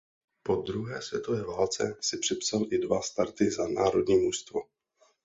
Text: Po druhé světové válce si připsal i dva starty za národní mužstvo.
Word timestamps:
Po 0.43 0.55
druhé 0.55 1.01
světové 1.01 1.43
válce 1.43 1.97
si 2.01 2.17
připsal 2.17 2.65
i 2.71 2.77
dva 2.77 3.01
starty 3.01 3.51
za 3.51 3.67
národní 3.67 4.15
mužstvo. 4.17 4.61